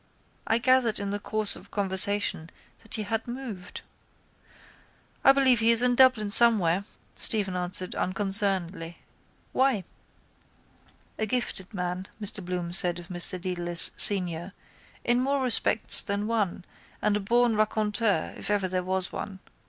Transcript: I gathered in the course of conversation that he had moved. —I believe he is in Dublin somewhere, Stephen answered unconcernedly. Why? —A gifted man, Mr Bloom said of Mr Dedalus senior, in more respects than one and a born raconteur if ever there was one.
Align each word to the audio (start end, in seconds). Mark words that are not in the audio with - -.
I 0.47 0.57
gathered 0.57 0.97
in 0.99 1.11
the 1.11 1.19
course 1.19 1.55
of 1.55 1.69
conversation 1.69 2.49
that 2.79 2.95
he 2.95 3.03
had 3.03 3.27
moved. 3.27 3.81
—I 5.23 5.31
believe 5.31 5.59
he 5.59 5.69
is 5.69 5.83
in 5.83 5.93
Dublin 5.93 6.31
somewhere, 6.31 6.85
Stephen 7.13 7.55
answered 7.55 7.93
unconcernedly. 7.93 8.97
Why? 9.51 9.83
—A 11.19 11.27
gifted 11.27 11.71
man, 11.71 12.07
Mr 12.19 12.43
Bloom 12.43 12.73
said 12.73 12.97
of 12.97 13.09
Mr 13.09 13.39
Dedalus 13.39 13.91
senior, 13.95 14.53
in 15.03 15.19
more 15.21 15.43
respects 15.43 16.01
than 16.01 16.25
one 16.25 16.65
and 16.99 17.15
a 17.15 17.19
born 17.19 17.55
raconteur 17.55 18.33
if 18.35 18.49
ever 18.49 18.67
there 18.67 18.81
was 18.81 19.11
one. 19.11 19.37